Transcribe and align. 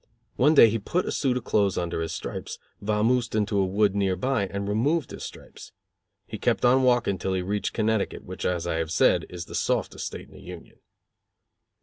One 0.35 0.55
day 0.55 0.67
he 0.67 0.79
put 0.79 1.05
a 1.05 1.11
suit 1.11 1.37
of 1.37 1.43
clothes 1.43 1.77
under 1.77 2.01
his 2.01 2.11
stripes, 2.11 2.57
vamoosed 2.81 3.35
into 3.35 3.59
a 3.59 3.67
wood 3.67 3.95
near 3.95 4.15
by, 4.15 4.47
and 4.47 4.67
removed 4.67 5.11
his 5.11 5.21
stripes. 5.23 5.73
He 6.25 6.39
kept 6.39 6.65
on 6.65 6.81
walking 6.81 7.19
till 7.19 7.33
he 7.35 7.43
reached 7.43 7.73
Connecticut, 7.73 8.23
which, 8.23 8.43
as 8.43 8.65
I 8.65 8.77
have 8.77 8.89
said, 8.89 9.27
is 9.29 9.45
the 9.45 9.53
softest 9.53 10.07
state 10.07 10.27
in 10.27 10.33
the 10.33 10.41
Union. 10.41 10.79